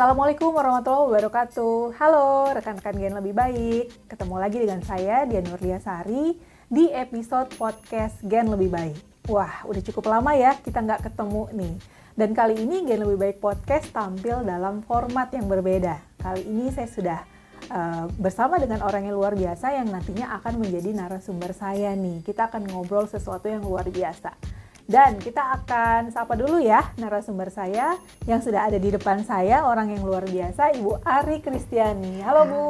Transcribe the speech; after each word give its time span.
Assalamualaikum 0.00 0.56
warahmatullahi 0.56 1.12
wabarakatuh. 1.12 1.92
Halo 2.00 2.48
rekan-rekan 2.56 2.96
Gen 2.96 3.20
Lebih 3.20 3.36
Baik. 3.36 3.92
Ketemu 4.08 4.34
lagi 4.40 4.56
dengan 4.56 4.80
saya 4.80 5.28
Dian 5.28 5.44
Nurlia 5.44 5.76
Sari 5.76 6.40
di 6.72 6.88
episode 6.88 7.52
podcast 7.60 8.16
Gen 8.24 8.48
Lebih 8.48 8.72
Baik. 8.72 8.96
Wah, 9.28 9.60
udah 9.68 9.84
cukup 9.84 10.08
lama 10.08 10.32
ya 10.32 10.56
kita 10.56 10.80
nggak 10.80 11.04
ketemu 11.04 11.52
nih. 11.52 11.74
Dan 12.16 12.32
kali 12.32 12.64
ini 12.64 12.88
Gen 12.88 13.04
Lebih 13.04 13.18
Baik 13.20 13.38
Podcast 13.44 13.92
tampil 13.92 14.40
dalam 14.40 14.80
format 14.88 15.28
yang 15.36 15.44
berbeda. 15.44 16.00
Kali 16.16 16.48
ini 16.48 16.72
saya 16.72 16.88
sudah 16.88 17.20
uh, 17.68 18.08
bersama 18.16 18.56
dengan 18.56 18.80
orang 18.80 19.04
yang 19.04 19.20
luar 19.20 19.36
biasa 19.36 19.84
yang 19.84 19.92
nantinya 19.92 20.32
akan 20.40 20.64
menjadi 20.64 20.96
narasumber 20.96 21.52
saya 21.52 21.92
nih. 21.92 22.24
Kita 22.24 22.48
akan 22.48 22.72
ngobrol 22.72 23.04
sesuatu 23.04 23.52
yang 23.52 23.60
luar 23.60 23.84
biasa. 23.92 24.32
Dan 24.90 25.22
kita 25.22 25.54
akan 25.54 26.10
sapa 26.10 26.34
dulu 26.34 26.58
ya 26.58 26.82
narasumber 26.98 27.46
saya 27.54 27.94
yang 28.26 28.42
sudah 28.42 28.66
ada 28.66 28.74
di 28.74 28.90
depan 28.90 29.22
saya, 29.22 29.62
orang 29.62 29.94
yang 29.94 30.02
luar 30.02 30.26
biasa, 30.26 30.74
Ibu 30.74 31.06
Ari 31.06 31.38
Kristiani. 31.46 32.18
Halo 32.26 32.42
Bu. 32.50 32.66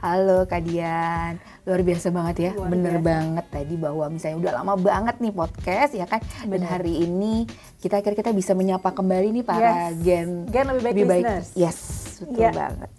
Halo 0.00 0.48
Kak 0.48 0.64
Dian, 0.64 1.36
luar 1.68 1.80
biasa 1.84 2.08
banget 2.08 2.36
ya, 2.40 2.50
luar 2.56 2.72
bener 2.72 2.96
biasa. 2.96 3.04
banget 3.04 3.46
tadi 3.52 3.74
bahwa 3.76 4.04
misalnya 4.08 4.36
udah 4.40 4.52
lama 4.64 4.74
banget 4.80 5.16
nih 5.20 5.32
podcast 5.36 5.92
ya 5.92 6.08
kan, 6.08 6.24
Bener. 6.48 6.56
dan 6.56 6.62
hari 6.72 7.04
ini 7.04 7.44
kita 7.84 8.00
akhirnya 8.00 8.24
kita 8.24 8.32
bisa 8.32 8.56
menyapa 8.56 8.88
kembali 8.88 9.28
nih 9.36 9.44
para 9.44 9.92
yes. 9.92 10.00
gen 10.00 10.48
gen 10.48 10.72
lebih 10.72 11.04
baik, 11.04 11.04
lebih 11.04 11.06
baik 11.12 11.52
yes 11.52 11.78
betul 12.24 12.48
yeah. 12.48 12.56
banget. 12.56 12.90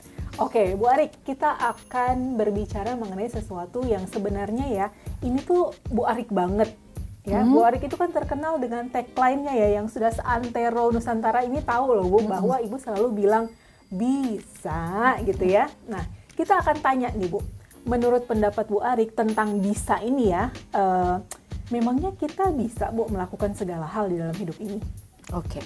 Oke, 0.41 0.73
Bu 0.73 0.89
Ari, 0.89 1.13
kita 1.25 1.57
akan 1.57 2.41
berbicara 2.41 2.97
mengenai 2.97 3.29
sesuatu 3.29 3.85
yang 3.85 4.09
sebenarnya 4.09 4.65
ya, 4.65 4.87
ini 5.21 5.37
tuh 5.41 5.73
Bu 5.93 6.09
Arik 6.09 6.33
banget 6.33 6.73
Ya, 7.23 7.39
hmm. 7.39 7.55
Bu 7.55 7.63
Arik 7.63 7.87
itu 7.87 7.95
kan 7.95 8.11
terkenal 8.11 8.59
dengan 8.59 8.91
tagline-nya 8.91 9.55
ya 9.55 9.79
yang 9.79 9.87
sudah 9.87 10.11
seantero 10.11 10.91
Nusantara 10.91 11.47
ini 11.47 11.63
tahu 11.63 11.95
loh 11.95 12.07
Bu 12.11 12.19
hmm. 12.19 12.27
bahwa 12.27 12.55
Ibu 12.59 12.75
selalu 12.75 13.23
bilang 13.23 13.47
bisa 13.87 15.15
gitu 15.23 15.47
ya. 15.47 15.71
Nah, 15.87 16.03
kita 16.35 16.59
akan 16.59 16.83
tanya 16.83 17.15
nih 17.15 17.31
Bu, 17.31 17.39
menurut 17.87 18.27
pendapat 18.27 18.67
Bu 18.67 18.83
Arik 18.83 19.15
tentang 19.15 19.63
bisa 19.63 20.03
ini 20.03 20.35
ya, 20.35 20.51
uh, 20.75 21.23
memangnya 21.71 22.11
kita 22.19 22.51
bisa 22.51 22.91
Bu 22.91 23.07
melakukan 23.07 23.55
segala 23.55 23.87
hal 23.87 24.11
di 24.11 24.19
dalam 24.19 24.35
hidup 24.35 24.59
ini? 24.59 24.83
Oke. 25.31 25.63
Okay. 25.63 25.65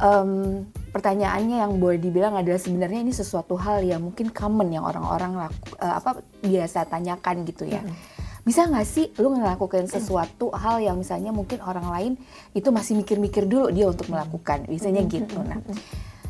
Um, 0.00 0.64
pertanyaannya 0.94 1.60
yang 1.60 1.76
boleh 1.76 2.00
dibilang 2.00 2.38
adalah 2.38 2.56
sebenarnya 2.56 3.04
ini 3.04 3.12
sesuatu 3.12 3.58
hal 3.60 3.84
yang 3.84 4.00
mungkin 4.00 4.32
common 4.32 4.72
yang 4.72 4.86
orang-orang 4.88 5.44
laku, 5.44 5.76
uh, 5.76 6.00
apa 6.00 6.24
biasa 6.40 6.88
tanyakan 6.88 7.44
gitu 7.44 7.68
ya. 7.68 7.84
Hmm 7.84 8.17
bisa 8.48 8.64
nggak 8.64 8.86
sih 8.88 9.12
lu 9.20 9.36
ngelakuin 9.36 9.84
sesuatu 9.84 10.48
hal 10.56 10.80
yang 10.80 10.96
misalnya 10.96 11.28
mungkin 11.36 11.60
orang 11.60 11.92
lain 11.92 12.12
itu 12.56 12.72
masih 12.72 12.96
mikir-mikir 12.96 13.44
dulu 13.44 13.68
dia 13.68 13.84
untuk 13.92 14.08
melakukan? 14.08 14.64
Biasanya 14.64 15.04
gitu. 15.04 15.36
nah 15.44 15.60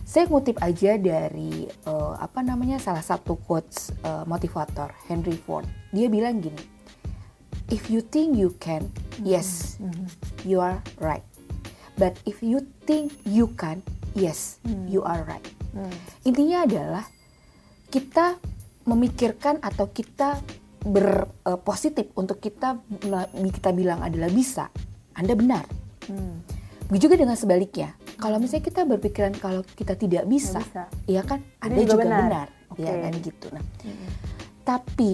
saya 0.02 0.26
ngutip 0.26 0.58
aja 0.58 0.98
dari 0.98 1.70
uh, 1.86 2.18
apa 2.18 2.42
namanya 2.42 2.82
salah 2.82 3.04
satu 3.04 3.38
quotes 3.38 3.94
uh, 4.02 4.26
motivator 4.26 4.90
Henry 5.06 5.38
Ford. 5.38 5.68
Dia 5.94 6.10
bilang 6.10 6.42
gini 6.42 6.58
if 7.70 7.92
you 7.92 8.00
think 8.00 8.34
you 8.34 8.50
can 8.58 8.90
yes 9.22 9.78
you 10.42 10.58
are 10.58 10.82
right. 10.98 11.22
But 11.94 12.18
if 12.26 12.42
you 12.42 12.66
think 12.82 13.14
you 13.22 13.54
can 13.54 13.86
yes 14.18 14.58
you 14.90 15.06
are 15.06 15.22
right. 15.22 15.44
Intinya 16.26 16.64
adalah 16.66 17.04
kita 17.92 18.40
memikirkan 18.88 19.60
atau 19.60 19.92
kita 19.92 20.40
berpositif 20.84 22.12
uh, 22.14 22.22
untuk 22.22 22.38
kita 22.38 22.78
kita 23.52 23.70
bilang 23.74 24.02
adalah 24.02 24.30
bisa, 24.30 24.70
Anda 25.14 25.34
benar. 25.34 25.64
Hmm. 26.06 26.42
Begitu 26.88 27.10
juga 27.10 27.16
dengan 27.20 27.36
sebaliknya. 27.36 27.92
Kalau 28.16 28.40
misalnya 28.40 28.64
kita 28.64 28.82
berpikiran 28.88 29.36
kalau 29.36 29.62
kita 29.62 29.94
tidak 29.94 30.24
bisa, 30.26 30.58
bisa. 30.58 30.88
ya 31.04 31.22
kan, 31.22 31.44
Anda 31.60 31.84
juga, 31.84 32.00
juga 32.00 32.04
benar, 32.04 32.22
benar 32.26 32.48
okay. 32.78 32.86
ya 32.86 32.92
kan 33.02 33.12
gitu. 33.18 33.46
Nah, 33.52 33.64
hmm. 33.84 34.08
tapi 34.62 35.12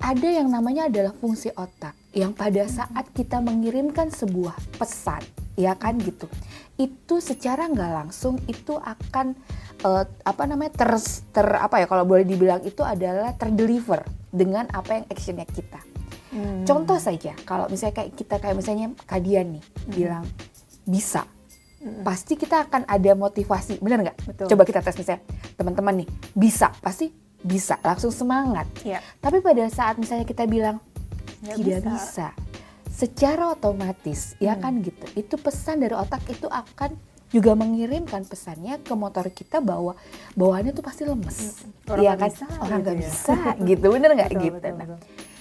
ada 0.00 0.28
yang 0.28 0.48
namanya 0.48 0.88
adalah 0.88 1.12
fungsi 1.12 1.52
otak 1.52 1.92
yang 2.16 2.32
pada 2.32 2.64
hmm. 2.64 2.72
saat 2.72 3.06
kita 3.12 3.38
mengirimkan 3.44 4.08
sebuah 4.08 4.56
pesan, 4.80 5.22
ya 5.58 5.74
kan 5.76 5.98
gitu, 5.98 6.30
itu 6.78 7.14
secara 7.18 7.66
nggak 7.66 7.92
langsung 7.92 8.38
itu 8.46 8.78
akan 8.78 9.34
uh, 9.84 10.04
apa 10.24 10.42
namanya 10.46 10.72
ter, 10.74 10.90
ter 11.34 11.46
apa 11.46 11.82
ya 11.82 11.86
kalau 11.90 12.06
boleh 12.06 12.24
dibilang 12.24 12.62
itu 12.64 12.80
adalah 12.80 13.34
terdeliver 13.36 14.04
dengan 14.30 14.66
apa 14.70 15.02
yang 15.02 15.04
actionnya 15.10 15.44
kita. 15.44 15.80
Hmm. 16.30 16.62
Contoh 16.62 16.96
saja 17.02 17.34
kalau 17.42 17.66
misalnya 17.66 18.02
kayak 18.02 18.10
kita 18.14 18.38
kayak 18.38 18.56
misalnya 18.56 18.94
kadian 19.04 19.58
nih 19.58 19.64
hmm. 19.66 19.90
bilang 19.90 20.24
bisa, 20.86 21.26
hmm. 21.82 22.06
pasti 22.06 22.38
kita 22.38 22.70
akan 22.70 22.86
ada 22.86 23.12
motivasi, 23.18 23.82
benar 23.82 24.06
nggak? 24.06 24.18
Coba 24.46 24.62
kita 24.62 24.80
tes 24.80 24.94
misalnya 24.94 25.26
teman-teman 25.58 26.06
nih 26.06 26.08
bisa, 26.32 26.70
pasti 26.78 27.10
bisa 27.40 27.80
langsung 27.82 28.14
semangat. 28.14 28.68
Ya. 28.86 29.02
Tapi 29.18 29.42
pada 29.42 29.66
saat 29.72 29.98
misalnya 29.98 30.28
kita 30.28 30.46
bilang 30.46 30.78
tidak 31.40 31.82
bisa. 31.82 31.90
bisa, 31.90 32.26
secara 32.90 33.54
otomatis 33.54 34.34
ya 34.42 34.52
hmm. 34.54 34.60
ya 34.60 34.62
kan 34.62 34.72
gitu, 34.82 35.06
itu 35.14 35.34
pesan 35.38 35.80
dari 35.80 35.94
otak 35.94 36.26
itu 36.28 36.50
akan 36.50 36.98
juga 37.30 37.54
mengirimkan 37.54 38.26
pesannya 38.26 38.82
ke 38.82 38.94
motor 38.98 39.30
kita 39.30 39.62
bahwa 39.62 39.94
bawaannya 40.34 40.74
tuh 40.74 40.82
pasti 40.82 41.06
lemes. 41.06 41.62
Orang 41.86 42.02
ya 42.02 42.12
kan 42.18 42.26
bisa, 42.26 42.46
orang 42.58 42.78
nggak 42.82 42.96
gitu 42.98 43.06
ya. 43.06 43.10
bisa 43.14 43.34
gitu, 43.70 43.86
bener 43.94 44.10
nggak 44.18 44.30
gitu? 44.34 44.58
Betul, 44.58 44.74
nah, 44.74 44.98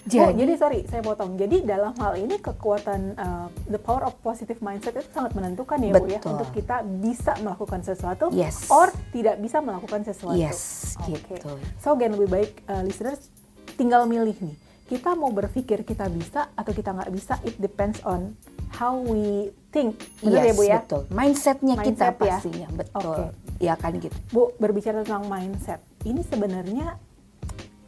Jadi, 0.09 0.25
oh, 0.25 0.31
jadi 0.31 0.53
sorry, 0.57 0.79
saya 0.89 1.01
potong. 1.05 1.37
Jadi 1.37 1.65
dalam 1.65 1.93
hal 1.97 2.17
ini 2.17 2.39
kekuatan 2.39 3.19
uh, 3.19 3.47
the 3.67 3.77
power 3.77 4.09
of 4.09 4.15
positive 4.21 4.57
mindset 4.63 4.95
itu 4.95 5.05
sangat 5.11 5.37
menentukan 5.37 5.77
ya 5.81 5.91
Betul. 5.91 6.07
Bu 6.07 6.13
ya 6.13 6.21
untuk 6.23 6.49
kita 6.55 6.77
bisa 6.87 7.33
melakukan 7.41 7.81
sesuatu 7.83 8.25
yes. 8.33 8.69
or 8.73 8.89
tidak 9.11 9.37
bisa 9.41 9.59
melakukan 9.59 10.01
sesuatu. 10.05 10.39
Yes, 10.39 10.93
okay. 10.97 11.19
gitu. 11.19 11.57
So 11.81 11.93
again 11.93 12.15
lebih 12.15 12.29
baik 12.31 12.51
uh, 12.69 12.85
listeners 12.85 13.27
tinggal 13.75 14.05
milih 14.05 14.37
nih. 14.39 14.68
Kita 14.89 15.13
mau 15.13 15.29
berpikir 15.29 15.85
kita 15.85 16.09
bisa 16.09 16.49
atau 16.57 16.73
kita 16.73 16.97
nggak 16.97 17.13
bisa, 17.13 17.37
it 17.45 17.53
depends 17.61 18.01
on 18.01 18.33
how 18.73 18.97
we 18.97 19.53
think. 19.69 20.01
Benar 20.25 20.41
yes, 20.41 20.49
ya 20.49 20.53
Bu 20.57 20.63
ya? 20.65 20.77
betul. 20.81 21.01
Mindsetnya 21.13 21.75
mindset 21.77 21.89
kita 21.93 22.05
ya? 22.09 22.13
pastinya, 22.17 22.67
betul. 22.73 23.13
Okay. 23.13 23.29
Ya 23.69 23.73
kan 23.77 23.91
gitu. 24.01 24.17
Bu, 24.33 24.49
berbicara 24.57 25.05
tentang 25.05 25.29
mindset, 25.29 25.77
ini 26.09 26.25
sebenarnya 26.25 26.97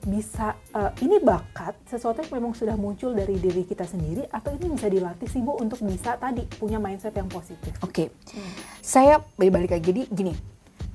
bisa 0.02 0.58
uh, 0.74 0.90
ini 1.02 1.22
bakat 1.22 1.78
sesuatu 1.86 2.26
yang 2.26 2.42
memang 2.42 2.54
sudah 2.58 2.74
muncul 2.74 3.14
dari 3.14 3.38
diri 3.38 3.62
kita 3.62 3.86
sendiri 3.86 4.26
atau 4.34 4.50
ini 4.58 4.74
bisa 4.74 4.90
dilatih 4.90 5.30
sih 5.30 5.42
Bu 5.46 5.62
untuk 5.62 5.78
bisa 5.86 6.18
tadi 6.18 6.42
punya 6.58 6.82
mindset 6.82 7.14
yang 7.14 7.30
positif. 7.30 7.74
Oke. 7.86 8.10
Okay. 8.10 8.38
Hmm. 8.38 8.52
Saya 8.82 9.22
balik 9.38 9.74
lagi 9.74 9.90
jadi 9.94 10.02
gini. 10.10 10.34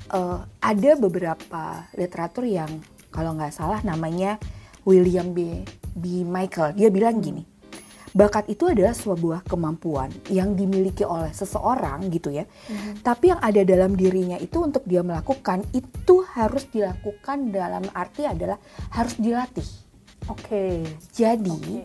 Uh, 0.06 0.38
ada 0.62 0.94
beberapa 0.98 1.86
literatur 1.98 2.46
yang 2.46 2.70
kalau 3.10 3.34
nggak 3.34 3.54
salah 3.54 3.82
namanya 3.82 4.38
William 4.86 5.34
B. 5.34 5.66
B. 5.96 6.22
Michael. 6.22 6.76
Dia 6.76 6.92
bilang 6.92 7.18
gini 7.24 7.56
bakat 8.16 8.48
itu 8.48 8.72
adalah 8.72 8.96
sebuah 8.96 9.44
kemampuan 9.44 10.08
yang 10.32 10.56
dimiliki 10.56 11.04
oleh 11.04 11.28
seseorang 11.36 12.08
gitu 12.08 12.32
ya. 12.32 12.48
Mm-hmm. 12.48 13.04
Tapi 13.04 13.24
yang 13.28 13.40
ada 13.44 13.60
dalam 13.60 13.92
dirinya 13.92 14.40
itu 14.40 14.64
untuk 14.64 14.88
dia 14.88 15.04
melakukan 15.04 15.68
itu 15.76 16.24
harus 16.32 16.64
dilakukan 16.72 17.52
dalam 17.52 17.84
arti 17.92 18.24
adalah 18.24 18.56
harus 18.96 19.20
dilatih. 19.20 19.68
Oke. 20.32 20.48
Okay. 20.48 20.76
Jadi 21.12 21.84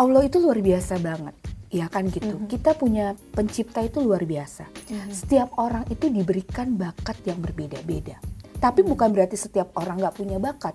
Allah 0.00 0.24
itu 0.24 0.40
luar 0.40 0.64
biasa 0.64 0.96
banget. 0.96 1.36
Ya 1.68 1.92
kan 1.92 2.08
gitu. 2.08 2.32
Mm-hmm. 2.32 2.48
Kita 2.48 2.72
punya 2.72 3.12
pencipta 3.36 3.84
itu 3.84 4.00
luar 4.00 4.24
biasa. 4.24 4.64
Mm-hmm. 4.64 5.12
Setiap 5.12 5.48
orang 5.60 5.84
itu 5.92 6.08
diberikan 6.08 6.72
bakat 6.72 7.20
yang 7.28 7.44
berbeda-beda. 7.44 8.16
Tapi 8.56 8.80
bukan 8.82 9.12
berarti 9.12 9.36
setiap 9.36 9.76
orang 9.76 10.00
nggak 10.00 10.16
punya 10.16 10.40
bakat 10.40 10.74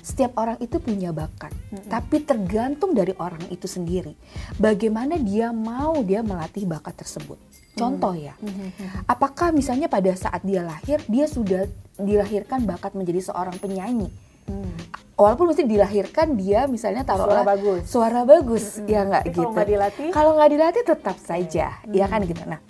setiap 0.00 0.32
orang 0.40 0.56
itu 0.64 0.80
punya 0.80 1.12
bakat, 1.12 1.52
mm-hmm. 1.52 1.88
tapi 1.92 2.24
tergantung 2.24 2.96
dari 2.96 3.12
orang 3.20 3.40
itu 3.52 3.68
sendiri. 3.68 4.16
Bagaimana 4.56 5.20
dia 5.20 5.52
mau 5.52 6.00
dia 6.00 6.24
melatih 6.24 6.64
bakat 6.64 7.04
tersebut. 7.04 7.36
Contoh 7.76 8.16
ya, 8.16 8.34
mm-hmm. 8.40 9.06
apakah 9.06 9.52
misalnya 9.52 9.86
pada 9.86 10.12
saat 10.16 10.40
dia 10.44 10.64
lahir 10.64 11.00
dia 11.06 11.28
sudah 11.28 11.68
dilahirkan 12.00 12.64
bakat 12.64 12.96
menjadi 12.96 13.30
seorang 13.32 13.56
penyanyi? 13.60 14.08
Mm. 14.48 14.72
Walaupun 15.20 15.52
mesti 15.52 15.68
dilahirkan 15.68 16.32
dia 16.34 16.64
misalnya 16.64 17.04
taruh 17.04 17.28
suara 17.28 17.44
bagus, 17.44 17.80
suara 17.84 18.20
bagus 18.24 18.64
mm-hmm. 18.80 18.88
ya 18.88 19.00
nggak 19.04 19.22
gitu. 19.28 19.36
Kalau 19.36 19.50
nggak 19.52 19.68
dilatih, 19.68 20.08
kalau 20.10 20.30
nggak 20.40 20.50
dilatih 20.50 20.82
tetap 20.82 21.16
saja, 21.20 21.66
mm-hmm. 21.84 21.92
ya 21.92 22.06
kan 22.08 22.20
gitu. 22.24 22.42
Nah, 22.48 22.60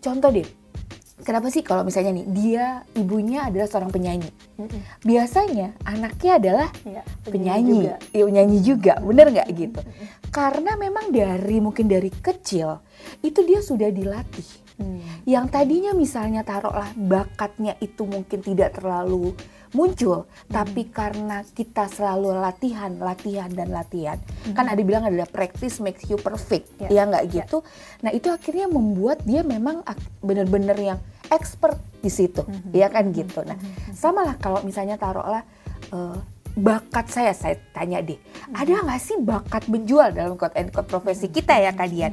contoh 0.00 0.28
deh 0.32 0.48
Kenapa 1.20 1.52
sih 1.52 1.60
kalau 1.60 1.84
misalnya 1.84 2.16
nih 2.16 2.26
dia 2.32 2.64
ibunya 2.96 3.46
adalah 3.48 3.68
seorang 3.68 3.92
penyanyi, 3.92 4.28
mm-hmm. 4.56 4.80
biasanya 5.04 5.76
anaknya 5.84 6.32
adalah 6.40 6.68
ya, 6.84 7.02
penyanyi, 7.24 7.30
penyanyi 7.30 7.72
juga, 7.72 7.94
ya, 8.12 8.22
penyanyi 8.24 8.58
juga, 8.60 8.92
bener 9.00 9.26
nggak 9.32 9.48
gitu? 9.52 9.80
Mm-hmm. 9.80 10.06
Karena 10.32 10.72
memang 10.76 11.06
dari 11.12 11.56
mungkin 11.60 11.86
dari 11.88 12.10
kecil 12.12 12.80
itu 13.24 13.40
dia 13.44 13.60
sudah 13.64 13.88
dilatih. 13.88 14.48
Mm. 14.80 15.00
Yang 15.28 15.46
tadinya 15.52 15.92
misalnya 15.92 16.40
taruhlah 16.42 16.88
bakatnya 16.96 17.76
itu 17.84 18.08
mungkin 18.08 18.40
tidak 18.40 18.80
terlalu 18.80 19.36
muncul, 19.70 20.26
hmm. 20.26 20.50
tapi 20.50 20.90
karena 20.90 21.46
kita 21.46 21.86
selalu 21.86 22.34
latihan, 22.34 22.90
latihan 22.98 23.46
dan 23.54 23.70
latihan, 23.70 24.18
hmm. 24.18 24.54
kan 24.54 24.66
ada 24.66 24.82
bilang 24.82 25.06
adalah 25.06 25.30
practice 25.30 25.78
makes 25.78 26.10
you 26.10 26.18
perfect, 26.18 26.66
yeah. 26.82 26.90
ya 26.90 27.02
nggak 27.06 27.24
ya. 27.30 27.34
gitu. 27.42 27.62
Yeah. 27.62 28.02
Nah 28.02 28.10
itu 28.10 28.28
akhirnya 28.34 28.66
membuat 28.66 29.22
dia 29.22 29.46
memang 29.46 29.86
benar-benar 30.26 30.74
yang 30.74 30.98
expert 31.30 31.78
di 32.02 32.10
situ, 32.10 32.42
Mhm. 32.42 32.74
ya 32.74 32.90
kan 32.90 33.14
gitu. 33.14 33.46
Nah, 33.46 33.54
sama 33.94 34.26
lah 34.26 34.34
kalau 34.42 34.58
misalnya 34.66 34.98
taruhlah 34.98 35.46
eh, 35.94 36.18
bakat 36.58 37.06
saya, 37.06 37.30
saya 37.30 37.54
tanya 37.70 38.02
deh, 38.02 38.18
ada 38.50 38.82
nggak 38.82 38.98
sih 38.98 39.22
bakat 39.22 39.70
menjual 39.70 40.10
dalam 40.10 40.34
quote 40.34 40.58
and 40.58 40.74
quote 40.74 40.90
profesi 40.90 41.30
kita 41.30 41.54
ya 41.54 41.70
kalian? 41.70 42.10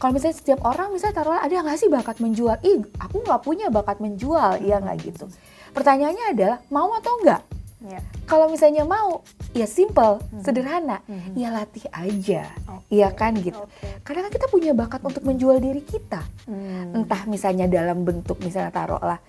Kalau 0.00 0.16
misalnya 0.16 0.36
setiap 0.40 0.64
orang 0.64 0.96
misalnya 0.96 1.20
taruhlah 1.20 1.44
ada 1.44 1.52
nggak 1.52 1.76
sih 1.76 1.92
bakat 1.92 2.24
menjual? 2.24 2.56
Ih, 2.64 2.80
aku 2.96 3.20
nggak 3.20 3.40
punya 3.44 3.68
bakat 3.68 4.00
menjual, 4.00 4.56
iya 4.64 4.80
nggak 4.80 4.96
gitu. 5.04 5.28
Pertanyaannya 5.76 6.32
adalah 6.32 6.58
mau 6.72 6.88
atau 6.96 7.12
enggak? 7.20 7.44
Ya. 7.80 8.00
Kalau 8.24 8.48
misalnya 8.48 8.84
mau, 8.84 9.24
ya 9.56 9.64
simple, 9.64 10.20
Mhm. 10.32 10.40
sederhana, 10.44 11.00
Mhm. 11.04 11.32
ya 11.32 11.48
latih 11.48 11.84
aja, 11.88 12.44
Oke, 12.68 12.92
iya 12.92 13.08
kan 13.08 13.32
gitu. 13.36 13.56
oke. 13.56 14.04
Karena 14.04 14.28
kan 14.28 14.32
kita 14.32 14.46
punya 14.48 14.72
bakat 14.72 15.00
untuk 15.00 15.24
menjual 15.24 15.56
diri 15.60 15.80
kita, 15.80 16.20
Hmm. 16.44 16.92
entah 16.96 17.24
misalnya 17.24 17.64
dalam 17.64 18.04
bentuk 18.04 18.40
misalnya 18.40 18.72
taruhlah 18.72 19.20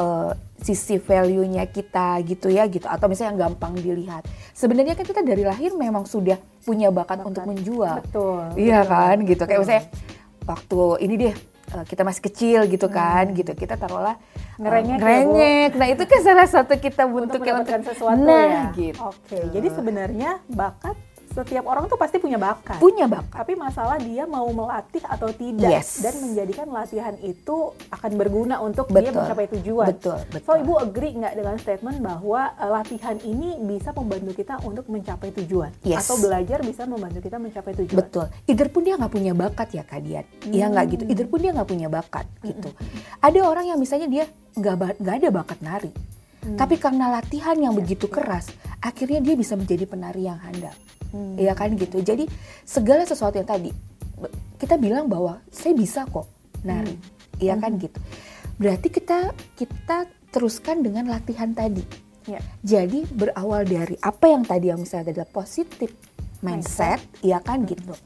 eh, 0.00 0.32
sisi 0.64 0.96
value-nya 0.96 1.68
kita 1.68 2.24
gitu 2.24 2.48
ya 2.48 2.64
gitu, 2.66 2.88
atau 2.88 3.04
misalnya 3.04 3.36
yang 3.36 3.40
gampang 3.52 3.76
dilihat. 3.76 4.24
Sebenarnya 4.56 4.96
kan 4.96 5.04
kita 5.04 5.20
dari 5.20 5.44
lahir 5.44 5.76
memang 5.76 6.08
sudah 6.08 6.40
punya 6.64 6.88
bakat, 6.88 7.20
Bakat. 7.20 7.28
untuk 7.28 7.44
menjual, 7.44 8.00
Betul. 8.08 8.40
iya 8.56 8.80
betul, 8.80 8.92
kan 8.96 9.16
gitu. 9.28 9.42
Kayak 9.44 9.50
betul. 9.50 9.64
misalnya 9.68 9.84
waktu 10.50 10.80
ini 11.06 11.14
deh 11.16 11.34
eh, 11.78 11.84
kita 11.86 12.02
masih 12.02 12.22
kecil 12.26 12.60
gitu 12.66 12.90
kan, 12.90 13.30
gitu 13.30 13.54
kita 13.54 13.78
taruhlah 13.78 14.18
eh, 14.18 14.58
Ngerengek 14.60 14.98
ya, 14.98 14.98
Bu? 14.98 15.00
ngerengek. 15.00 15.70
Nah 15.78 15.86
itu 15.88 16.02
kan 16.04 16.20
salah 16.26 16.48
satu 16.50 16.74
kita 16.76 17.02
untuk 17.06 17.38
bentuk 17.38 17.40
yang 17.46 17.62
mendapatkan 17.62 17.82
sesuatu 17.94 18.26
nah, 18.26 18.46
ya. 18.46 18.62
gitu. 18.74 19.00
Oke, 19.00 19.38
jadi 19.54 19.68
sebenarnya 19.70 20.30
bakat 20.50 20.96
setiap 21.30 21.64
orang 21.70 21.86
tuh 21.86 21.94
pasti 21.94 22.18
punya 22.18 22.36
bakat. 22.36 22.82
punya 22.82 23.06
bakat. 23.06 23.38
Tapi 23.46 23.54
masalah 23.54 24.02
dia 24.02 24.26
mau 24.26 24.50
melatih 24.50 24.98
atau 25.06 25.30
tidak 25.30 25.70
Yes. 25.70 26.02
dan 26.02 26.18
menjadikan 26.18 26.66
latihan 26.66 27.14
itu 27.22 27.70
akan 27.94 28.10
berguna 28.18 28.58
untuk 28.58 28.90
dia 28.90 29.14
Betul. 29.14 29.22
mencapai 29.22 29.46
tujuan. 29.58 29.86
Betul, 29.94 30.18
betul. 30.34 30.46
So 30.46 30.58
ibu 30.58 30.74
agree 30.82 31.14
nggak 31.14 31.34
dengan 31.38 31.56
statement 31.62 32.02
bahwa 32.02 32.50
uh, 32.58 32.70
latihan 32.74 33.14
ini 33.22 33.62
bisa 33.62 33.94
membantu 33.94 34.34
kita 34.34 34.58
untuk 34.66 34.90
mencapai 34.90 35.30
tujuan 35.38 35.70
Yes. 35.86 36.10
atau 36.10 36.18
belajar 36.18 36.58
bisa 36.66 36.82
membantu 36.84 37.22
kita 37.22 37.38
mencapai 37.38 37.72
tujuan. 37.86 37.98
Betul. 38.02 38.26
Either 38.50 38.68
pun 38.68 38.82
dia 38.82 38.98
nggak 38.98 39.12
punya 39.14 39.32
bakat 39.32 39.68
ya 39.70 39.82
kalian. 39.86 40.24
Iya 40.50 40.66
nggak 40.66 40.84
gitu. 40.90 41.02
Hmm. 41.06 41.12
Either 41.14 41.26
pun 41.30 41.38
dia 41.38 41.50
nggak 41.54 41.68
punya 41.70 41.86
bakat 41.86 42.26
gitu. 42.42 42.68
Ada 43.22 43.40
orang 43.46 43.70
yang 43.70 43.78
misalnya 43.78 44.10
dia 44.10 44.24
nggak 44.58 44.98
ada 44.98 45.28
bakat 45.30 45.58
nari. 45.62 45.92
Hmm. 46.40 46.56
Tapi 46.56 46.74
karena 46.80 47.12
latihan 47.12 47.54
yang 47.54 47.76
begitu 47.76 48.08
keras, 48.08 48.48
akhirnya 48.80 49.20
dia 49.20 49.36
bisa 49.36 49.54
menjadi 49.54 49.84
penari 49.84 50.24
yang 50.26 50.40
handal. 50.40 50.72
Hmm. 51.10 51.36
Iya 51.38 51.52
kan 51.58 51.74
gitu. 51.74 52.00
Jadi 52.00 52.26
segala 52.62 53.06
sesuatu 53.06 53.36
yang 53.36 53.48
tadi 53.48 53.70
kita 54.60 54.76
bilang 54.76 55.08
bahwa 55.08 55.40
saya 55.48 55.72
bisa 55.72 56.04
kok 56.06 56.28
nari. 56.62 56.94
Iya 57.40 57.56
kan 57.56 57.80
gitu. 57.80 57.96
Berarti 58.60 58.88
kita 58.92 59.32
kita 59.56 60.06
teruskan 60.30 60.84
dengan 60.84 61.08
latihan 61.08 61.50
tadi. 61.50 61.82
Ya. 62.28 62.38
Jadi 62.62 63.08
berawal 63.10 63.64
dari 63.66 63.96
apa 63.98 64.30
yang 64.30 64.44
tadi 64.44 64.70
yang 64.70 64.78
misalnya 64.78 65.10
adalah 65.16 65.30
positif 65.32 65.90
mindset, 66.44 67.00
ya 67.24 67.40
kan 67.40 67.64
gitu. 67.64 67.96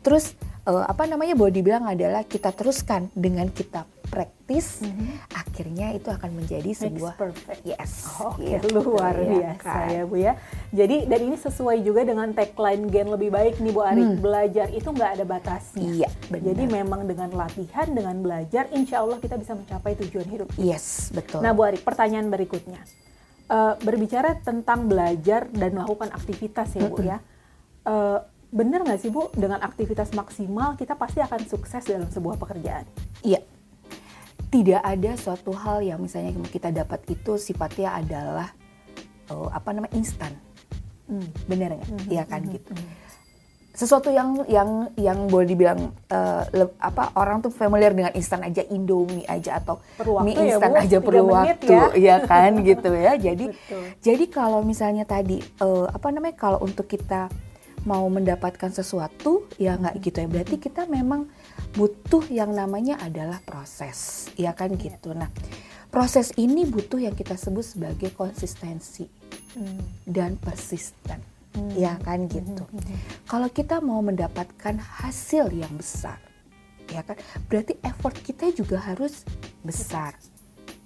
Terus 0.00 0.38
eh, 0.64 0.84
apa 0.86 1.04
namanya 1.10 1.34
boleh 1.34 1.52
dibilang 1.52 1.84
adalah 1.84 2.22
kita 2.24 2.54
teruskan 2.54 3.10
dengan 3.12 3.50
kita 3.50 3.84
praktis, 4.14 4.78
Mhm. 4.78 5.34
akhirnya 5.34 5.90
itu 5.90 6.06
akan 6.06 6.30
menjadi 6.30 6.70
Makes 6.70 6.82
sebuah 6.86 7.14
perfect. 7.18 7.60
yes. 7.66 7.92
Oke, 8.22 8.46
gitu, 8.46 8.78
luar 8.78 9.18
ya 9.18 9.26
biasa 9.26 9.66
kan. 9.66 9.90
ya 9.90 10.02
Bu 10.06 10.16
ya. 10.16 10.32
Jadi 10.70 10.96
dan 11.04 11.20
ini 11.20 11.34
sesuai 11.34 11.82
juga 11.82 12.06
dengan 12.06 12.30
tagline 12.30 12.86
Gen 12.86 13.10
lebih 13.10 13.34
baik 13.34 13.58
nih 13.58 13.72
Bu 13.74 13.82
Ari. 13.82 14.04
Hmm. 14.06 14.22
Belajar 14.22 14.70
itu 14.70 14.86
nggak 14.86 15.10
ada 15.18 15.24
batasnya. 15.26 15.82
Iya, 15.82 16.08
benar. 16.30 16.46
Jadi 16.46 16.62
memang 16.70 17.00
dengan 17.02 17.30
latihan, 17.34 17.88
dengan 17.90 18.16
belajar, 18.16 18.70
insya 18.70 19.02
Allah 19.02 19.18
kita 19.18 19.34
bisa 19.34 19.52
mencapai 19.52 19.98
tujuan 19.98 20.28
hidup. 20.30 20.48
yes, 20.54 21.10
betul. 21.10 21.42
Nah 21.42 21.50
Bu 21.50 21.66
Ari, 21.66 21.82
pertanyaan 21.82 22.30
berikutnya. 22.30 22.78
Eh, 23.44 23.74
berbicara 23.78 24.38
tentang 24.40 24.86
belajar 24.86 25.50
dan 25.50 25.74
melakukan 25.74 26.08
aktivitas 26.08 26.70
ya 26.72 26.86
Bu 26.86 27.02
ya. 27.02 27.18
Eh, 27.82 28.18
bener 28.48 28.80
nggak 28.80 28.96
sih 28.96 29.10
Bu, 29.10 29.28
dengan 29.32 29.58
aktivitas 29.58 30.14
maksimal 30.14 30.78
kita 30.78 30.94
pasti 30.94 31.18
akan 31.18 31.42
sukses 31.44 31.82
dalam 31.82 32.06
sebuah 32.06 32.38
pekerjaan? 32.38 32.86
Iya. 33.20 33.42
Tidak 34.54 34.78
ada 34.78 35.18
suatu 35.18 35.50
hal 35.50 35.82
yang 35.82 35.98
misalnya 35.98 36.30
kita 36.46 36.70
dapat 36.70 37.02
itu 37.10 37.34
sifatnya 37.34 37.98
adalah 37.98 38.54
eh, 39.26 39.48
apa 39.50 39.74
namanya 39.74 39.90
instan. 39.92 40.30
Hmm. 41.10 41.26
Bener 41.44 41.74
nggak? 41.74 41.90
Mhm, 41.90 42.06
Iya 42.08 42.22
kan 42.24 42.40
mhm, 42.40 42.52
gitu. 42.54 42.72
mhm. 42.72 43.02
sesuatu 43.74 44.06
yang 44.06 44.38
yang 44.46 44.86
yang 44.94 45.26
boleh 45.26 45.50
dibilang 45.50 45.90
eh, 46.06 46.42
le- 46.54 46.78
apa 46.78 47.10
orang 47.18 47.42
tuh 47.42 47.50
familiar 47.50 47.90
dengan 47.90 48.14
instan 48.14 48.46
aja 48.46 48.62
Indomie 48.70 49.26
aja 49.26 49.58
atau 49.58 49.82
Perlu 49.98 50.22
mie 50.22 50.38
ya, 50.38 50.54
instan 50.54 50.70
Bu, 50.70 50.78
aja 50.78 50.98
perlu 51.02 51.24
waktu 51.26 51.74
ya. 51.74 51.84
ya 51.98 52.16
kan 52.22 52.54
gitu 52.62 52.94
ya 52.94 53.18
jadi 53.26 53.50
Betul. 53.50 53.82
jadi 53.98 54.24
kalau 54.30 54.62
misalnya 54.62 55.02
tadi 55.02 55.42
eh, 55.42 55.86
apa 55.90 56.06
namanya 56.14 56.38
kalau 56.38 56.62
untuk 56.62 56.86
kita 56.86 57.26
mau 57.84 58.08
mendapatkan 58.08 58.72
sesuatu 58.72 59.48
ya 59.56 59.76
nggak 59.76 59.94
gitu 60.00 60.16
ya. 60.24 60.28
Berarti 60.28 60.56
kita 60.58 60.88
memang 60.88 61.28
butuh 61.72 62.24
yang 62.28 62.52
namanya 62.52 62.96
adalah 63.00 63.40
proses. 63.44 64.28
Ya 64.34 64.52
kan 64.52 64.74
gitu. 64.76 65.12
Nah 65.12 65.28
proses 65.88 66.34
ini 66.34 66.66
butuh 66.66 66.98
yang 66.98 67.14
kita 67.14 67.38
sebut 67.38 67.64
sebagai 67.64 68.10
konsistensi 68.12 69.06
Hmm. 69.54 69.78
dan 70.02 70.34
persisten. 70.34 71.22
Hmm. 71.54 71.70
ya 71.78 71.94
kan 72.02 72.26
gitu. 72.26 72.66
Mhm. 72.66 73.30
kalau 73.30 73.46
kita 73.46 73.78
mau 73.78 74.02
mendapatkan 74.02 74.74
hasil 74.74 75.54
yang 75.54 75.70
besar, 75.78 76.18
ya 76.90 77.06
kan, 77.06 77.14
berarti 77.46 77.78
effort 77.78 78.18
kita 78.18 78.50
juga 78.50 78.82
harus 78.82 79.22
besar, 79.62 80.18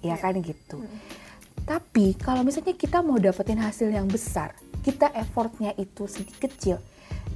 ya 0.05 0.13
kan 0.13 0.37
gitu. 0.37 0.85
Tapi 1.69 2.17
kalau 2.17 2.41
misalnya 2.41 2.73
kita 2.73 3.05
mau 3.05 3.21
dapetin 3.21 3.61
hasil 3.61 3.93
yang 3.93 4.09
besar, 4.09 4.57
kita 4.81 5.13
effortnya 5.13 5.69
itu 5.77 6.09
sedikit 6.09 6.49
kecil, 6.49 6.81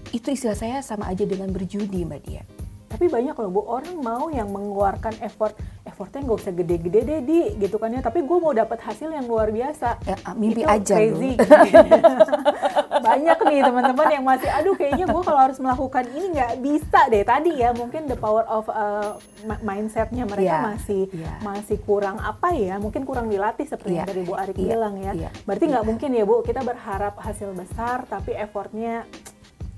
itu 0.10 0.34
istilah 0.34 0.58
saya 0.58 0.82
sama 0.82 1.06
aja 1.06 1.22
dengan 1.22 1.54
berjudi, 1.54 2.02
mbak 2.02 2.22
Dia. 2.26 2.42
Tapi 2.90 3.14
banyak 3.14 3.38
loh 3.38 3.50
bu 3.50 3.62
orang 3.70 3.98
mau 4.02 4.34
yang 4.34 4.50
mengeluarkan 4.50 5.22
effort, 5.22 5.54
effortnya 5.86 6.26
nggak 6.26 6.40
usah 6.46 6.54
gede-gede 6.54 7.00
deh 7.06 7.22
di 7.22 7.40
gitu 7.62 7.78
kan 7.78 7.94
ya. 7.94 8.02
Tapi 8.02 8.26
gue 8.26 8.38
mau 8.42 8.54
dapat 8.58 8.82
hasil 8.82 9.14
yang 9.14 9.30
luar 9.30 9.54
biasa. 9.54 10.02
Ya, 10.02 10.18
mimpi 10.34 10.66
Itu 10.66 10.70
aja 10.70 10.96
crazy. 10.98 11.34
banyak 13.04 13.38
nih 13.44 13.60
teman-teman 13.62 14.08
yang 14.10 14.24
masih, 14.24 14.50
aduh 14.50 14.74
kayaknya 14.74 15.06
gue 15.06 15.22
kalau 15.22 15.42
harus 15.44 15.60
melakukan 15.60 16.06
ini 16.10 16.26
nggak 16.34 16.54
bisa 16.64 17.00
deh. 17.12 17.24
Tadi 17.28 17.52
ya 17.60 17.70
mungkin 17.76 18.08
the 18.08 18.16
power 18.16 18.48
of 18.48 18.66
uh, 18.72 19.20
mindsetnya 19.60 20.24
mereka 20.24 20.56
Iya, 20.56 20.60
masih 20.64 21.04
iya. 21.12 21.34
masih 21.44 21.78
kurang 21.84 22.18
apa 22.18 22.56
ya? 22.56 22.80
Mungkin 22.80 23.04
kurang 23.04 23.28
dilatih 23.28 23.68
seperti 23.68 24.00
yang 24.00 24.08
Iya, 24.08 24.12
dari 24.16 24.22
Bu 24.24 24.34
Arik 24.34 24.56
iya, 24.56 24.66
bilang 24.72 24.96
ya. 24.98 25.12
iya, 25.12 25.30
Berarti 25.44 25.66
nggak 25.68 25.84
iya. 25.84 25.90
mungkin 25.92 26.10
ya 26.16 26.24
Bu 26.24 26.36
kita 26.42 26.62
berharap 26.64 27.20
hasil 27.20 27.52
besar 27.52 28.08
tapi 28.08 28.32
effortnya 28.34 29.04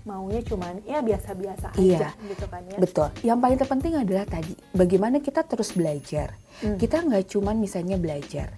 maunya 0.05 0.45
cuman 0.45 0.85
ya 0.85 1.01
biasa-biasa 1.01 1.73
aja 1.73 1.81
Iya. 1.81 2.09
gitu 2.29 2.45
kan 2.45 2.61
ya. 2.69 2.77
Betul. 2.77 3.09
Yang 3.25 3.37
paling 3.41 3.57
terpenting 3.57 3.93
adalah 3.97 4.25
tadi, 4.29 4.53
bagaimana 4.69 5.17
kita 5.17 5.41
terus 5.41 5.73
belajar. 5.73 6.37
Hmm. 6.61 6.77
Kita 6.77 7.01
nggak 7.01 7.25
cuman 7.25 7.57
misalnya 7.57 7.97
belajar. 7.97 8.53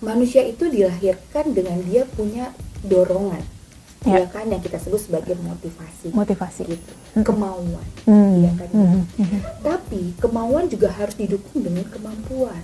Manusia 0.00 0.44
itu 0.44 0.68
dilahirkan 0.68 1.52
dengan 1.52 1.80
dia 1.84 2.04
punya 2.04 2.52
dorongan, 2.80 3.40
Ya. 4.04 4.22
ya 4.22 4.26
kan 4.28 4.46
yang 4.46 4.60
kita 4.60 4.76
sebut 4.76 5.00
sebagai 5.00 5.34
motivasi, 5.40 6.12
Motivasi. 6.12 6.62
gitu, 6.68 6.92
kemauan, 7.24 7.86
Hmm. 8.04 8.44
ya 8.44 8.52
kan. 8.54 8.68
Hmm. 8.70 9.02
Tapi 9.64 10.14
kemauan 10.20 10.68
juga 10.68 10.92
harus 10.92 11.16
didukung 11.16 11.64
dengan 11.64 11.82
kemampuan. 11.88 12.60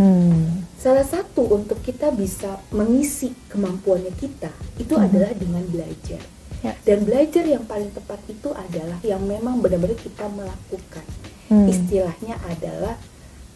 Hmm. 0.00 0.64
Salah 0.80 1.04
satu 1.04 1.44
untuk 1.46 1.78
kita 1.84 2.08
bisa 2.10 2.56
mengisi 2.72 3.36
kemampuannya 3.52 4.10
kita 4.16 4.48
itu 4.80 4.96
Mhm. 4.96 5.04
adalah 5.04 5.30
dengan 5.36 5.64
belajar. 5.68 6.22
Ya. 6.60 6.72
Dan 6.84 7.04
belajar 7.04 7.44
yang 7.44 7.64
paling 7.64 7.92
tepat 7.92 8.20
itu 8.28 8.48
adalah 8.52 8.98
yang 9.04 9.20
memang 9.24 9.60
benar-benar 9.60 9.96
kita 9.96 10.24
melakukan. 10.32 11.04
Hmm. 11.52 11.68
Istilahnya 11.68 12.40
adalah 12.48 12.96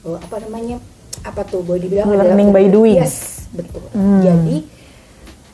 oh, 0.05 0.21
apa 0.21 0.37
namanya? 0.45 0.77
Apa 1.25 1.47
tuh 1.49 1.65
boleh 1.65 1.89
dibilang 1.89 2.13
Learning 2.13 2.53
by 2.53 2.69
doing. 2.69 3.01
Yes, 3.01 3.49
betul. 3.51 3.81
Hmm. 3.97 4.21
Jadi 4.21 4.69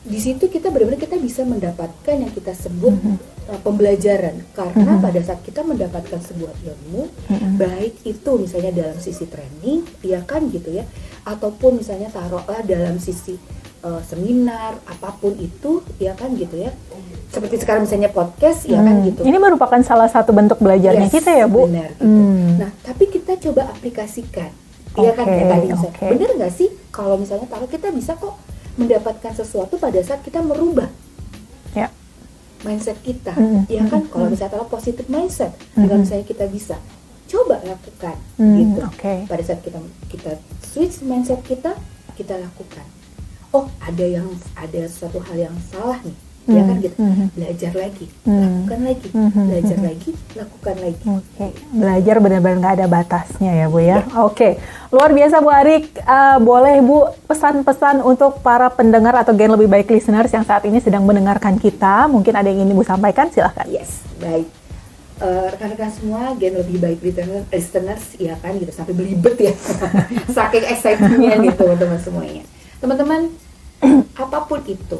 di 0.01 0.17
situ 0.17 0.45
kita 0.45 0.67
benar-benar 0.67 0.97
kita 0.99 1.13
bisa 1.15 1.41
mendapatkan 1.43 2.15
yang 2.15 2.29
kita 2.29 2.51
sebut 2.51 2.89
Mhm. 2.91 3.15
uh, 3.47 3.59
pembelajaran 3.61 4.33
karena 4.51 4.91
Mhm. 4.91 5.01
pada 5.01 5.19
saat 5.21 5.39
kita 5.39 5.61
mendapatkan 5.61 6.17
sebuah 6.19 6.53
ilmu 6.59 7.05
Mhm. 7.27 7.55
baik 7.55 7.93
itu 8.03 8.31
misalnya 8.35 8.71
dalam 8.71 8.97
sisi 8.97 9.25
training 9.25 9.85
ya 10.01 10.21
kan 10.21 10.45
gitu 10.47 10.71
ya 10.71 10.89
ataupun 11.23 11.77
misalnya 11.77 12.09
taruhlah 12.09 12.61
dalam 12.63 12.97
sisi 12.97 13.37
uh, 13.81 14.01
seminar 14.01 14.77
apa 14.83 15.13
pun 15.15 15.33
itu 15.35 15.81
ya 15.97 16.13
kan 16.13 16.33
gitu 16.33 16.53
ya 16.55 16.73
seperti 17.27 17.57
sekarang 17.59 17.85
misalnya 17.85 18.09
podcast 18.09 18.65
ya 18.65 18.77
kan 18.77 18.95
Hmm. 18.95 19.05
gitu 19.05 19.21
Ini 19.21 19.37
merupakan 19.37 19.79
salah 19.81 20.05
satu 20.05 20.29
bentuk 20.31 20.57
belajarnya 20.57 21.07
Yes, 21.07 21.15
kita 21.15 21.31
ya, 21.31 21.45
Bu. 21.45 21.65
benar 21.65 21.89
gitu. 21.91 22.03
Hmm. 22.03 22.57
Nah, 22.57 22.69
tapi 22.81 23.07
kita 23.07 23.39
coba 23.39 23.71
aplikasikan. 23.71 24.51
Iya 24.91 25.15
kan 25.15 25.23
Oke, 25.23 25.31
kayak 25.31 25.47
tadi 25.47 25.67
misalnya. 25.67 25.87
oke. 25.87 26.05
Bener 26.11 26.29
nggak 26.35 26.51
sih 26.51 26.69
kalau 26.91 27.15
misalnya 27.15 27.47
taruh 27.47 27.65
kita 27.65 27.87
bisa 27.89 28.11
kok 28.13 28.35
mendapatkan 28.75 29.33
sesuatu 29.33 29.75
pada 29.75 29.99
saat 29.99 30.21
kita 30.21 30.39
merubah 30.39 30.87
Ya. 31.71 31.87
mindset 32.61 32.99
kita. 32.99 33.31
Mm, 33.33 33.63
Ya 33.65 33.81
kan 33.85 34.03
mm, 34.03 34.11
kalau 34.11 34.27
mm. 34.27 34.31
misalnya 34.31 34.53
taruh 34.55 34.67
positif 34.67 35.05
mindset 35.07 35.51
Mm, 35.73 35.81
dengan 35.81 35.97
mm. 35.97 36.03
misalnya 36.03 36.25
kita 36.27 36.45
bisa 36.47 36.75
coba 37.25 37.63
lakukan 37.63 38.15
Hmm, 38.35 38.59
gitu 38.59 38.83
Oke. 38.83 39.23
pada 39.23 39.39
saat 39.39 39.63
kita 39.63 39.79
kita 40.11 40.35
switch 40.67 40.99
mindset 40.99 41.39
kita 41.41 41.79
kita 42.11 42.35
lakukan 42.35 42.83
oh 43.51 43.71
ada 43.79 44.03
yang 44.03 44.27
ada 44.51 44.83
suatu 44.91 45.23
hal 45.23 45.47
yang 45.47 45.55
salah 45.71 45.95
nih 46.03 46.11
ya 46.43 46.57
Hmm, 46.57 46.67
kan 46.67 46.77
gitu 46.79 46.95
hmm. 46.97 47.27
belajar 47.31 47.71
lagi 47.75 48.05
Hmm. 48.21 48.41
lakukan 48.41 48.79
lagi 48.81 49.07
Hmm, 49.09 49.29
belajar 49.45 49.77
hmm. 49.77 49.85
lagi 49.85 50.09
lakukan 50.31 50.75
lagi 50.77 51.03
Oke, 51.07 51.45
belajar 51.71 52.15
benar-benar 52.17 52.57
nggak 52.57 52.75
ada 52.75 52.87
batasnya 52.87 53.51
ya 53.53 53.65
Bu 53.67 53.79
ya. 53.79 54.01
Iya. 54.01 54.01
Oke, 54.21 54.49
luar 54.89 55.09
biasa 55.11 55.35
Bu 55.37 55.49
Arik. 55.49 55.85
Eh, 55.93 56.37
boleh 56.39 56.75
Bu 56.79 56.97
pesan-pesan 57.25 58.01
untuk 58.01 58.39
para 58.39 58.67
pendengar 58.67 59.13
atau 59.15 59.31
Gen 59.31 59.49
Lebih 59.49 59.67
Baik 59.67 59.87
listeners 59.89 60.29
yang 60.29 60.41
saat 60.41 60.63
ini 60.63 60.77
sedang 60.77 61.01
mendengarkan 61.01 61.55
kita. 61.55 62.05
Mungkin 62.05 62.31
ada 62.31 62.45
yang 62.45 62.61
ingin 62.61 62.73
Ibu 62.73 62.83
sampaikan, 62.83 63.27
silahkan. 63.27 63.65
yes 63.65 64.01
baik 64.17 64.49
Eh, 65.17 65.47
rekan-rekan 65.47 65.93
semua 65.93 66.33
gen 66.33 66.57
lebih 66.57 66.81
baik 66.81 66.97
listener- 66.99 67.45
listeners 67.47 68.17
ya 68.17 68.33
kan 68.35 68.57
gitu 68.57 68.73
sampai 68.73 68.89
belibet 68.91 69.37
ya 69.39 69.53
saking 70.33 70.65
excitednya 70.65 71.37
gitu 71.39 71.61
teman-teman 71.61 72.01
semuanya 72.01 72.41
teman-teman 72.77 73.29
apa 74.17 74.37
pun 74.41 74.65
itu 74.65 74.97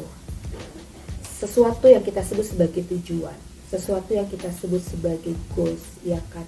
sesuatu 1.42 1.90
yang 1.90 2.06
kita 2.06 2.22
sebut 2.22 2.46
sebagai 2.46 2.86
tujuan 2.86 3.34
sesuatu 3.72 4.12
yang 4.12 4.28
kita 4.28 4.52
sebut 4.52 4.84
sebagai 4.84 5.32
goals 5.56 5.80
ya 6.04 6.20
kan? 6.28 6.44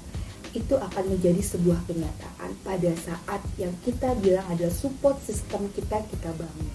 Itu 0.52 0.76
akan 0.76 1.16
menjadi 1.16 1.40
sebuah 1.40 1.88
kenyataan 1.88 2.52
pada 2.60 2.92
saat 3.00 3.40
yang 3.56 3.72
kita 3.80 4.12
bilang 4.20 4.44
adalah 4.52 4.70
support 4.70 5.16
system 5.24 5.72
kita 5.72 6.04
kita 6.12 6.30
bangun. 6.36 6.68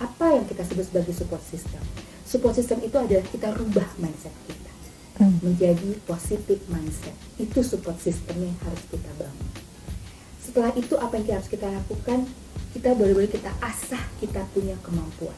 Apa 0.00 0.40
yang 0.40 0.48
kita 0.48 0.64
sebut 0.64 0.88
sebagai 0.88 1.12
support 1.12 1.44
system? 1.44 1.84
Support 2.24 2.56
system 2.56 2.80
itu 2.80 2.96
adalah 2.96 3.22
kita 3.28 3.52
rubah 3.52 3.86
mindset 4.00 4.32
kita 4.48 4.72
Hmm. 5.20 5.36
menjadi 5.44 5.92
positif 6.08 6.56
mindset. 6.72 7.12
Itu 7.36 7.60
support 7.60 8.00
system 8.00 8.48
yang 8.48 8.56
harus 8.64 8.80
kita 8.88 9.12
bangun. 9.20 9.50
Setelah 10.40 10.72
itu 10.72 10.96
apa 10.96 11.20
yang 11.20 11.36
harus 11.36 11.52
kita 11.52 11.68
lakukan? 11.68 12.24
Kita 12.72 12.96
boleh-boleh 12.96 13.28
kita 13.28 13.52
asah 13.60 14.00
kita 14.24 14.40
punya 14.56 14.72
kemampuan. 14.80 15.36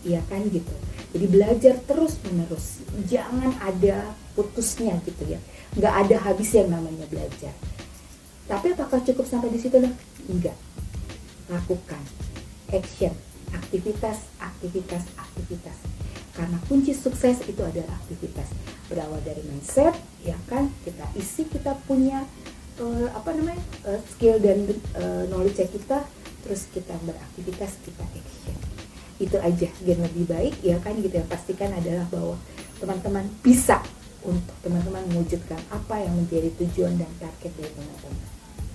Iya 0.00 0.24
kan 0.32 0.48
gitu 0.48 0.72
jadi 1.14 1.26
belajar 1.30 1.74
terus 1.86 2.18
menerus. 2.26 2.82
Jangan 3.06 3.54
ada 3.62 4.16
putusnya 4.34 4.98
gitu 5.06 5.22
ya. 5.24 5.40
Nggak 5.78 5.94
ada 6.06 6.16
habis 6.28 6.50
yang 6.52 6.68
namanya 6.72 7.06
belajar. 7.06 7.54
Tapi 8.46 8.74
apakah 8.74 9.02
cukup 9.02 9.26
sampai 9.26 9.50
di 9.50 9.58
situ 9.58 9.78
enggak. 10.26 10.56
Lakukan. 11.48 12.02
Action. 12.74 13.14
Aktivitas 13.54 14.26
aktivitas 14.42 15.06
aktivitas. 15.14 15.78
Karena 16.34 16.58
kunci 16.68 16.92
sukses 16.92 17.40
itu 17.46 17.62
adalah 17.62 17.96
aktivitas. 18.02 18.50
Berawal 18.90 19.22
dari 19.22 19.40
mindset 19.46 19.94
ya 20.26 20.36
kan? 20.50 20.68
Kita 20.82 21.06
isi 21.14 21.46
kita 21.46 21.78
punya 21.86 22.26
eh, 22.82 23.08
apa 23.14 23.30
namanya 23.32 23.62
eh, 23.88 24.00
skill 24.10 24.42
dan 24.42 24.68
eh, 24.98 25.24
knowledge 25.30 25.70
kita. 25.70 26.02
Terus 26.46 26.68
kita 26.70 26.94
beraktivitas 27.02 27.72
kita 27.82 28.04
action 28.04 28.65
itu 29.16 29.36
aja 29.40 29.68
gen 29.80 29.98
lebih 30.04 30.28
baik 30.28 30.54
ya 30.60 30.76
kan 30.80 30.92
gitu 31.00 31.16
ya 31.16 31.24
pastikan 31.24 31.72
adalah 31.72 32.04
bahwa 32.12 32.36
teman-teman 32.76 33.24
bisa 33.40 33.80
untuk 34.26 34.56
teman-teman 34.60 35.00
mewujudkan 35.12 35.60
apa 35.72 36.02
yang 36.02 36.12
menjadi 36.18 36.52
tujuan 36.60 36.98
dan 37.00 37.08
target 37.16 37.52
dari 37.56 37.72
teman-teman 37.72 38.24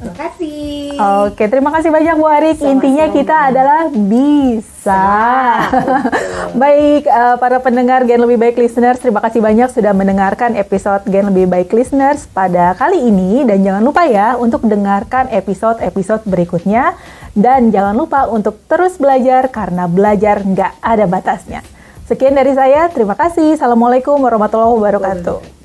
terima 0.01 0.15
kasih 0.17 0.81
Oke, 1.01 1.45
terima 1.45 1.69
kasih 1.69 1.89
banyak 1.93 2.13
Bu 2.17 2.25
Arik. 2.25 2.57
Sama-sama. 2.57 2.73
Intinya 2.73 3.05
kita 3.13 3.35
adalah 3.53 3.81
bisa. 3.89 5.07
Baik, 6.61 7.05
eh, 7.05 7.35
para 7.37 7.57
pendengar 7.61 8.05
Gen 8.05 8.21
Lebih 8.21 8.37
Baik 8.37 8.57
Listeners, 8.57 8.97
terima 8.97 9.21
kasih 9.21 9.41
banyak 9.41 9.69
sudah 9.69 9.93
mendengarkan 9.93 10.57
episode 10.57 11.05
Gen 11.05 11.29
Lebih 11.29 11.45
Baik 11.49 11.69
Listeners 11.73 12.25
pada 12.29 12.73
kali 12.77 13.01
ini. 13.01 13.45
Dan 13.45 13.61
jangan 13.61 13.81
lupa 13.81 14.05
ya 14.09 14.37
untuk 14.37 14.65
dengarkan 14.65 15.29
episode-episode 15.29 16.25
berikutnya. 16.25 16.97
Dan 17.31 17.71
jangan 17.71 17.95
lupa 17.95 18.27
untuk 18.27 18.59
terus 18.67 18.99
belajar 18.99 19.47
karena 19.47 19.87
belajar 19.87 20.43
nggak 20.43 20.83
ada 20.83 21.05
batasnya. 21.07 21.63
Sekian 22.03 22.35
dari 22.35 22.51
saya, 22.51 22.91
terima 22.91 23.15
kasih. 23.15 23.55
Assalamualaikum 23.55 24.19
warahmatullahi 24.19 24.75
wabarakatuh. 24.75 25.60